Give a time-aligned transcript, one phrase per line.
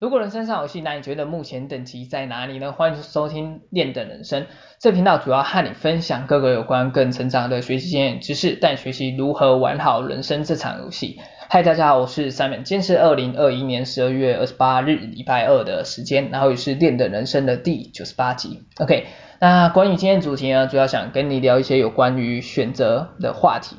[0.00, 2.70] 如果人生上游戏，那你觉得目前等级在哪里呢？
[2.70, 4.46] 欢迎收听练等人生，
[4.78, 11.18] 这频道主要和你分享各个有关更成长的学习经验知识，带你学习如何玩好人生这场游戏。
[11.48, 18.60] 嗨，大家好，我是 Simon，今天是二零二一年十二月二十八日礼拜二的时间，然后也是练等人生的第九十八集。
[18.78, 19.04] OK，
[19.40, 23.74] 那关于今天主题呢，主要想跟你聊一些有关于选择的话题。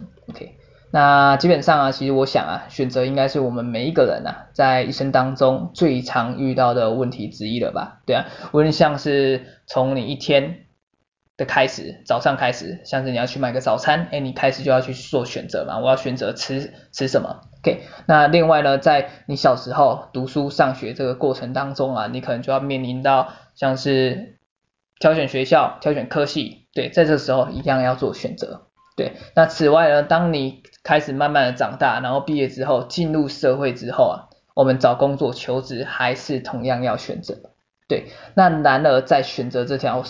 [0.91, 8.01] 那基本上啊，其实我想啊，选择应该是我们每一个人啊，在一生当中最常遇到的问题之一了吧？
[8.07, 10.65] 对啊，无论像是从你一天
[11.37, 24.39] 的开始，早上开始，像是你要去买个早餐，哎，你开始就要去做选择嘛，我要选择吃吃什么？OK，那另外呢，在你小时候读书上学这个过程当中啊，你可能就要面临到像是
[24.99, 28.68] 挑选学校、挑选科系，对，在这时候一样要做选择。
[28.99, 37.37] 对，那此外呢，当你开始慢慢的长大，然后毕业之后进入社会之后啊，我们找工作求职还是同样要选择。
[37.87, 40.03] 对，那然而在选择这条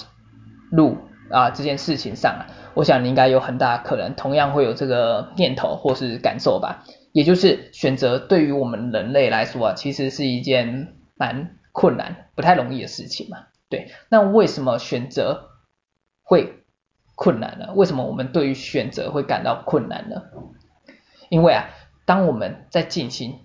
[0.71, 0.97] 路
[1.29, 13.37] 啊这件事情上啊，我想你应该有很大可能同样会有这个念头或是感受吧，也就是选择对于我们人类来说啊，其实是一件蛮困难、不太容易的事情嘛。
[13.69, 15.49] 对，那为什么选择
[16.23, 16.58] 会
[17.19, 17.73] 困难呢？
[17.75, 20.23] 为什么我们对于选择会感到困难呢？
[21.27, 21.67] 因为啊，
[22.05, 23.41] 当我们在进行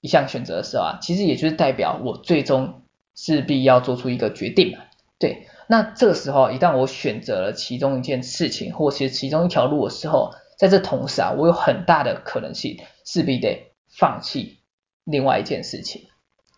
[0.00, 2.82] 一项选择的时候啊，其实也就是代表我最终
[3.16, 4.84] 势必要做出一个决定嘛。
[5.18, 14.60] 对，那这个时候一旦我选择了其中一件事情，或是其中一条路的时候，在这同时啊，我有很大的可能性势必得放弃
[15.02, 16.02] 另外一件事情。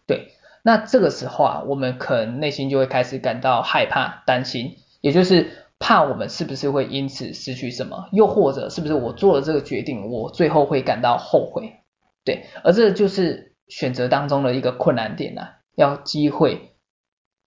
[0.06, 5.64] 对，那这个时候啊，我们可能内心就会开始感到害怕、担心，也就是。
[5.78, 11.84] 怕我们是不是会因此失去什么，又或者是不是我做了这个决定，我最后会感到后悔，
[12.24, 16.74] 对，而这就是选择当中的一个困难点呐、啊，要机会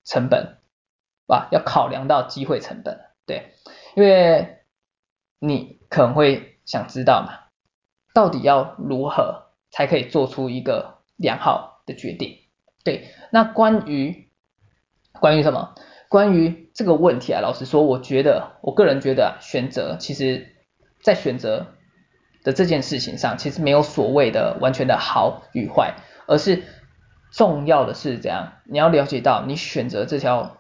[0.06, 0.58] 成本，
[1.28, 3.52] 啊，要考量到机会成本，对，
[3.96, 4.60] 因为
[5.40, 7.52] 你可能会想知道嘛，
[8.14, 12.38] 到底要如何才可以做出一个良好的决定，
[12.86, 14.32] 对，那关于
[15.20, 15.76] 关于什么？
[16.10, 20.48] 关于这个问题啊，老实说，我觉得，我个人觉得，选择其实，
[21.04, 21.76] 在选择
[22.44, 25.94] 的这件事情上，其实没有所谓的完全的好与坏，
[26.26, 26.64] 而是
[27.32, 30.58] 重要的是怎样，你要了解到你选择这条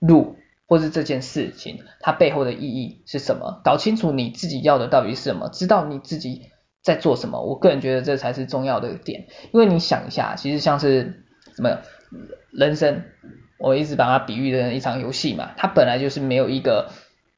[0.00, 0.34] 路
[0.66, 6.50] 或是这件事情，它背后的意义是什么，搞清楚你自己要的到底是什么，知道你自己
[6.82, 11.24] 在做什么，我个人觉得这才是重要的点，因为你想一下，其实像是
[11.54, 11.82] 什么
[12.50, 13.04] 人生。
[13.58, 16.90] 我一直把它比喻的一场游戏嘛，它本来就是没有一个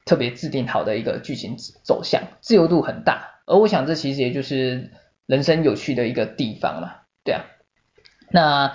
[0.05, 4.91] 特别制定好的一个剧情走向，自由度很大，而我想这其实也就是
[5.25, 7.45] 人生有趣的一个地方嘛，对啊。
[8.31, 8.73] 那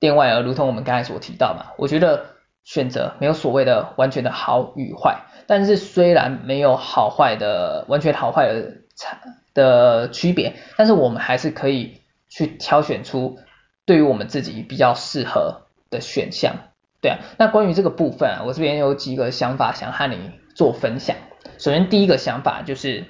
[0.00, 2.26] 另外啊，如同我们刚才所提到嘛，我觉得
[2.64, 9.18] 选择没有所谓的完全的好与坏，但是虽然没有好坏的完全好坏的差
[9.54, 13.38] 的区别，但是我们还是可以去挑选出
[13.86, 16.56] 对于我们自己比较适合的选项，
[17.00, 21.16] 对啊，那关于这个部分啊，我这边有几个想法想和你做分享。
[21.58, 23.04] 首先第一个想法就是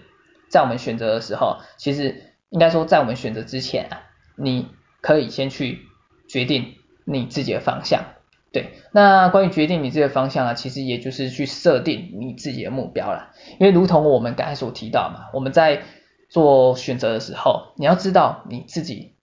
[0.51, 4.03] 在我们选择的时候，其实应该说在我们选择之前啊，
[4.37, 4.69] 你
[5.01, 5.81] 可以先去
[6.29, 8.05] 决定你自己的方向。
[8.53, 13.33] 对，那关于决定你自己的方向啊，其实也就是去设定你自己的目标啦。
[13.59, 15.83] 因为如同我们刚才所提到嘛，我们在
[16.31, 19.17] 做选择的时候，你要知道你自己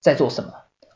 [0.00, 0.50] 在做什么。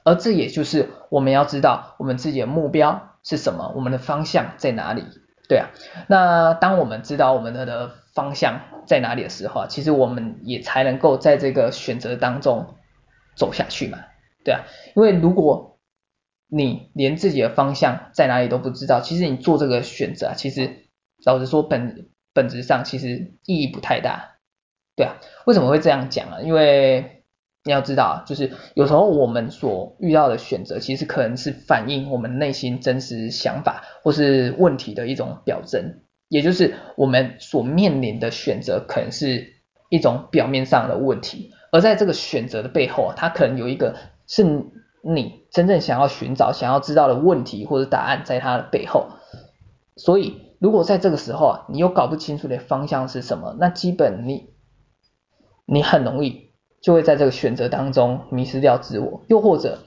[0.04, 5.04] 而这也就是我们要知道我们自己的目标是什么，我们的方向在哪里，
[5.48, 5.68] 对啊。
[6.08, 12.74] 那当我们知道我们的方向在哪里的时候，其实我们也才能够在这个选择当中
[13.36, 13.98] 走下去嘛，
[14.44, 14.62] 对啊。
[14.96, 15.78] 因为如果
[16.48, 20.88] 你连自己的方向在哪里都不知道，其实你做这个选择，其实
[21.24, 24.38] 老实说本本质上其实意义不太大，
[24.96, 25.16] 对啊。
[25.46, 26.40] 为什么会这样讲啊？
[26.40, 27.19] 因为
[27.70, 36.00] 你要知道，就是有时候我们所遇到的选择，其实可能是反映我们内心真实想法或是问题的一种表征。
[36.28, 39.52] 也就是我们所面临的选择，可能是
[39.88, 43.94] 一种表面上的问题，而在这个选择的背后啊，它可能有一个
[44.26, 44.42] 是
[45.04, 49.10] 你真正想要寻找、想要知道的问题或者答案在它的背后。
[49.96, 54.50] 所以，如果在这个时候啊，你又搞不清楚的方向是什么，那基本你
[55.66, 56.49] 你很容易。
[56.80, 59.80] 就会在这个选择当中迷失掉自我，又或者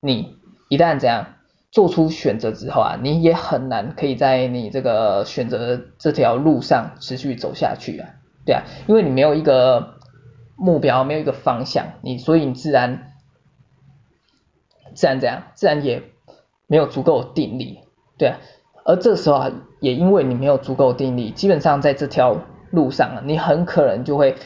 [0.00, 0.36] 你
[0.68, 1.34] 一旦这样
[1.70, 8.08] 做出选择之后啊，你也很难可以在你这个选择这条路上持续走下去啊，
[8.44, 9.94] 对啊，因为你没有一个
[10.56, 13.12] 目标，没有一个方向，你所以你自然
[14.94, 16.02] 自然这样，自然也
[16.66, 17.80] 没有足够的定力，
[18.18, 18.38] 对啊。
[18.84, 24.36] 而这时候啊，也因为你没有足够定力，基本上在这条路上啊，你很可能就会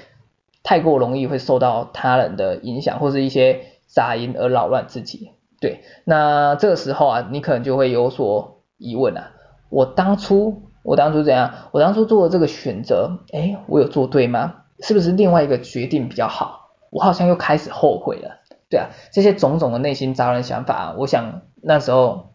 [0.62, 5.32] 太过容易会受到他人的影响，或是一些杂音而扰乱自己。
[5.60, 9.32] 对，那这个时候啊，你可能就会有所疑问啊，
[9.68, 11.52] 我当初，我当初怎样？
[11.72, 14.54] 我当初做的这个选择，诶，我有做对吗？
[14.80, 16.70] 是不是另外一个决定比较好？
[16.90, 18.40] 我好像又开始后悔了。
[18.70, 22.30] 对啊，这些种种的内心杂乱想法啊，我想那时候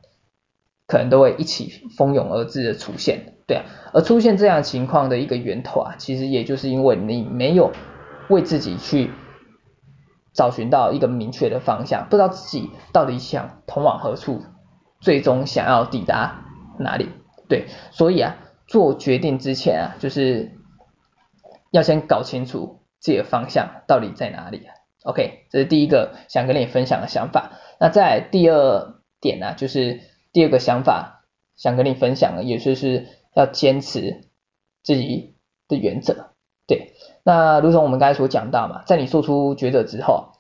[0.86, 3.34] 可能都会一起蜂拥而至的出现。
[3.48, 3.64] 对啊，
[3.94, 7.72] 而出现这样情况的一个源头啊，其实也就是因为你没有
[8.30, 9.12] 为自己去。
[10.34, 14.44] 找寻到一个明确的方向，不知道自己到底想通往何处，
[15.00, 16.44] 最终想要抵达
[16.78, 17.10] 哪里？
[17.48, 18.36] 对，所以啊，
[18.68, 20.52] 做决定之前啊，就是
[21.72, 24.68] 要先搞清楚自己的方向到底在哪里。
[25.06, 27.54] OK，这是第一个想跟你分享的想法。
[27.80, 30.02] 那在第二点呢，就是
[30.34, 31.24] 第二个想法
[31.56, 34.28] 想跟你分享的，也就是要坚持
[34.84, 35.38] 自己
[35.70, 36.35] 的原则。
[36.68, 36.94] 对。
[37.24, 40.34] 那如同我们刚才所讲到嘛，在你做出抉择之后，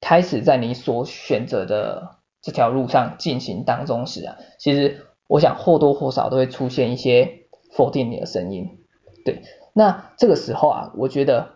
[0.00, 8.78] 开始在你所选择的这条路上进行当中时啊，其实我想或多或少都会出现一些否定你的声音。
[9.24, 9.42] 对，
[9.74, 11.50] 那这个时候啊，我觉得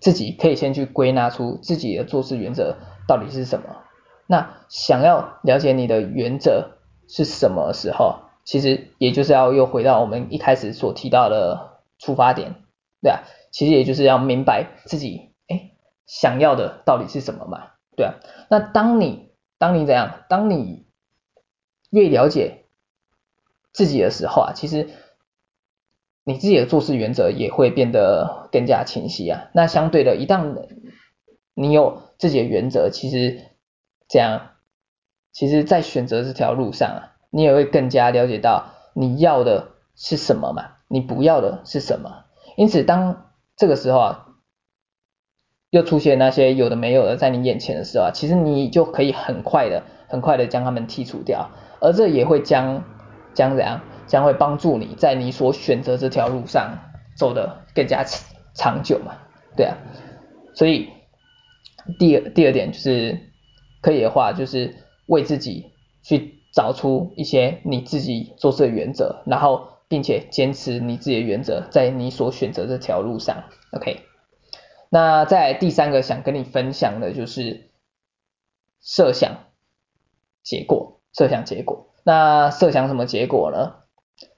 [0.00, 2.76] 自己可以先去归纳出自己的做事原则
[3.06, 3.66] 到底是什么。
[4.26, 11.71] 那想要了解你的原则是什么时候，其实也就是要又回到我们一开始所提到的
[12.02, 12.56] 出发点。
[13.00, 13.22] 对啊，
[13.52, 15.72] 其实也就是要明白自己哎
[16.06, 18.14] 想要的到底是什么嘛，对啊。
[18.50, 20.86] 那当你当你怎样，当你
[21.90, 22.64] 越了解
[23.72, 24.90] 自己的时候啊，其实
[26.24, 29.50] 你自己的做事原则也会变得更加清晰啊。
[29.54, 30.68] 那相对的，一旦
[31.54, 33.50] 你有自己的原则，其实
[34.08, 34.52] 这样，
[35.32, 37.00] 其实在选择这条路上啊，
[37.30, 42.24] 你也会更加了解到你要的是什么嘛，你不要的是什么。
[42.54, 44.26] 因此，当这个时候啊，
[45.70, 51.50] 又出现那些有的没有的在你眼前的时候啊，其实你就可以很快的、很快的将他们剔除掉，
[51.80, 52.84] 而这也会将
[53.32, 56.76] 将怎样，将会帮助你在你所选择这条路上
[57.16, 58.04] 走得更加
[58.52, 59.14] 长久嘛，
[59.56, 59.78] 对啊。
[60.54, 60.90] 所以
[61.98, 63.18] 第二第二点就是
[63.80, 64.74] 可以的话，就是
[65.06, 65.72] 为自己
[66.02, 69.71] 去找出一些你自己做事的原则，然后。
[69.92, 74.00] 并且坚持你自己的原则，在你所选择这条路上，OK。
[74.88, 77.68] 那在第三个想跟你分享的就是
[78.80, 79.32] 设想
[80.42, 81.90] 结果，设想结果。
[82.04, 83.74] 那设想什么结果呢？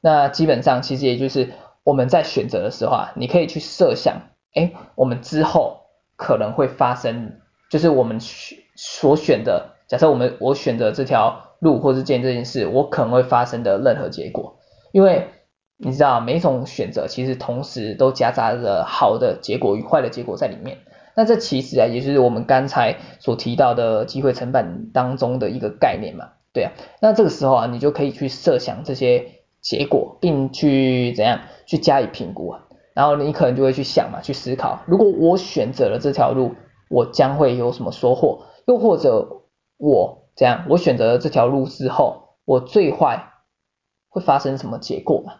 [0.01, 1.53] 那基本上其实也就是
[1.85, 4.23] 我们在选择的时候啊，你可以去设想，
[4.55, 5.83] 哎，我们之后
[6.17, 7.39] 可能会发生，
[7.71, 14.59] 就是我们所选的，假设我们我选择这条路或是这件事，我可能会发生的任何结果，
[14.91, 15.29] 因为。
[15.77, 20.79] 你知道每一种选择其实同时都夹杂着好的结果与坏的结果在里面。
[21.17, 26.73] 那这其实啊，也就是我们刚才所提到的机会成本当中的一个概念嘛，对啊。
[27.01, 32.63] 那这个时候啊，你就可以去设想这些结果，并去怎样去加以评估啊。
[32.95, 36.55] 然后你可能就会去想嘛，去思考，如果我选择了这条路，
[36.89, 38.47] 我将会有什么收获？
[38.67, 39.43] 又或者
[39.77, 43.33] 我怎样，我选择了这条路之后，我最坏
[44.09, 45.35] 会发生什么结果嘛？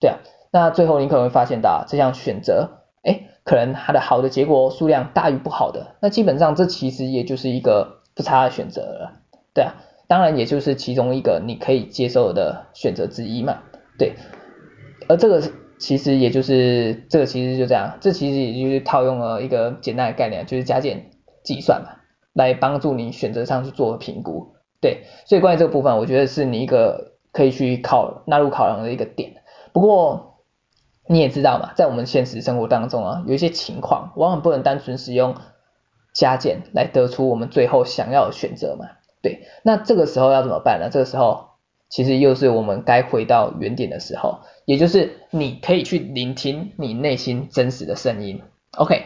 [0.00, 0.18] 对啊，
[0.52, 9.12] 那最后你可能会发现到这项选择，哎，可能它的好的结果数量大于不好的，那基本上这其实也就是一个不差的选择了，
[9.52, 9.74] 对啊，
[10.06, 13.58] 当然也就是其中一个你可以接受的选择之一嘛，
[13.98, 14.14] 对，
[15.08, 15.42] 而这个
[15.78, 21.10] 其实也就是这个其实就这样，这其实也就是套用了一个简单的概念，就是加减
[21.42, 21.90] 计算嘛，
[22.34, 29.34] 来帮助你选择上去做评估，对，所以关于这个部分，我觉得是你一个可以去考纳入考量的一个点。
[29.78, 30.42] 不过
[31.06, 35.36] 你也知道嘛，在我们现实生活当中啊，有一些情况往往不能单纯使用
[36.12, 38.86] 加减来得出我们最后想要的选择嘛。
[39.22, 40.88] 对，那这个时候要怎么办呢？
[40.90, 41.50] 这个时候
[41.88, 48.42] 其实又是我们该回到原点的时候，也就是你可以去聆听你内心真实的声音。
[48.76, 49.04] OK，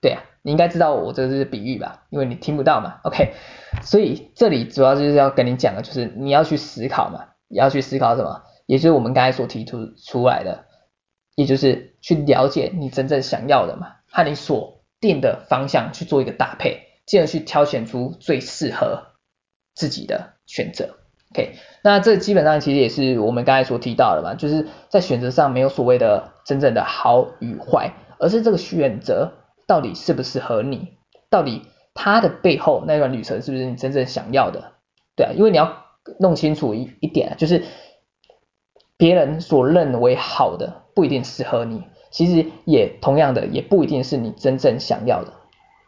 [0.00, 3.00] 对啊，你应该知道我这是比喻吧，因为你听不到嘛。
[3.02, 3.32] OK，
[3.82, 8.42] 所以这里主要就是要跟你讲的就是你要去思考嘛，你要去思考什么？
[8.66, 10.64] 也就是我们刚才所提出出来的，
[11.34, 19.14] 也就是去了解你真正想要的嘛，和你所定的方向去做一个搭配，进而去挑选出最适合
[19.74, 20.96] 自己的选择。
[21.32, 29.32] OK，那这基本上其实也是我们刚才所提到的嘛，就是在选择上没有所谓的真正的好与坏，而是这个选择
[29.66, 30.98] 到底适不适合你，
[31.30, 31.62] 到底
[31.94, 34.74] 它的背后那段旅程是不是你真正想要的？
[35.16, 35.86] 对啊，因为你要
[36.20, 37.64] 弄清楚一一点，就是
[39.02, 41.82] 别人所认为好的不一定适合你，
[42.12, 45.32] 其实也同样的也不一定是你真正想要的，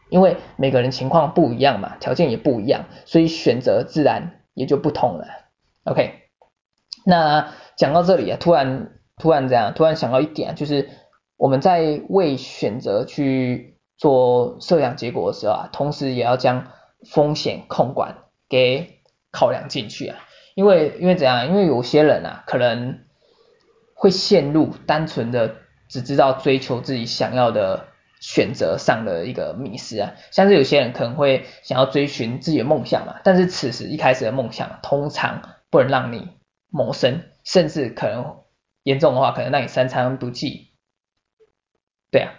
[0.09, 5.27] 因为每个人情况不一样嘛，条件也不一样，所以选择自然也就不同了。
[5.85, 6.23] OK，
[7.05, 10.89] 那讲到这里啊，突然突然这样，突然想到一点，就是
[11.37, 16.67] 我们在为选择去做设想结果的时候啊，同时也要将
[17.09, 18.17] 风险控管
[18.49, 18.99] 给
[19.31, 20.17] 考量进去啊，
[20.53, 21.47] 因为因为怎样？
[21.47, 23.04] 因为有些人啊，可能
[23.95, 25.55] 会陷入单纯的
[25.87, 27.87] 只知道追求自己想要的
[28.19, 36.29] 选择上的一个迷失啊，像是有些人可能会想要追寻自己的梦想嘛，但是此时一开始的梦想通常不能让你
[36.69, 38.43] 谋生，甚至可能
[38.83, 40.71] 严重的话，可能让你三餐不继。
[42.11, 42.33] 对啊，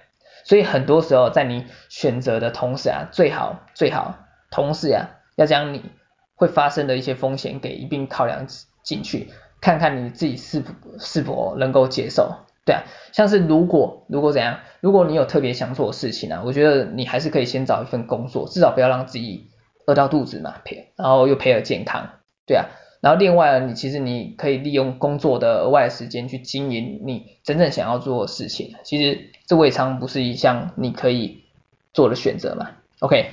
[0.45, 4.19] 所以很多时候在你选择的同时啊，最好最好
[4.51, 5.91] 同时啊，要将你
[6.35, 8.47] 会发生的一些风险给一并考量
[8.83, 12.37] 进去，看看你自己是否是否能够接受。
[12.65, 12.83] 对啊，
[13.13, 19.47] 像是如果如果怎样，如果你有特别想做的事情啊，我觉得你还是可以先找一份工作，至少不要让自己
[19.87, 22.11] 饿到肚子嘛，赔，然后又赔了健康。
[22.47, 22.67] 对啊。
[23.03, 28.75] 然后另外，你其实你可以利用工作的额外时间去经营你真正想要做的事情。
[28.83, 31.45] 其实这未尝不是一项你可以
[31.93, 32.71] 做的选择嘛。
[32.99, 33.31] OK，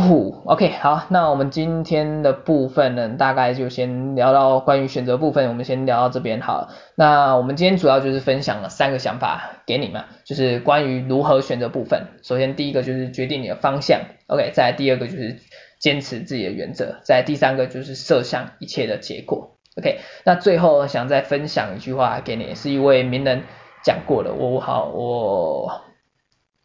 [0.00, 6.74] 呼，OK，好，那我们今天的部分呢，大概就先聊到关于选择部分，我们先聊到这边好了。
[6.94, 12.06] 那我们今天主要就是分享了三个想法给你们，就是关于如何选择部分。
[12.22, 15.38] 首先第一个就是决定你的方向，OK，再第二个就是。
[15.80, 19.58] 坚持自己的原则，再第三个就是设想一切的结果。
[19.76, 23.42] OK，那最后想再分享一句话给你，是一位名人
[23.82, 25.82] 讲过的，我好我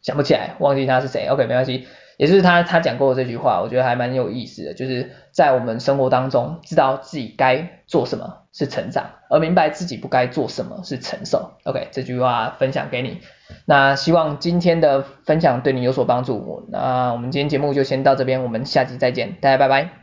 [0.00, 1.26] 想不起来，忘记他是谁。
[1.26, 1.86] OK，没关系，
[2.20, 11.52] 也就是他他讲过的这句话，我觉得还蛮有意思的，就是在我们生活当中，知道自己该做什么是成长，而明白自己不该做什么是承受。
[11.64, 13.22] OK，这句话分享给你。
[13.64, 16.68] 那希望今天的分享对你有所帮助。
[16.70, 19.99] 那我们今天节目就先到这边，我们下期再见，大家拜拜。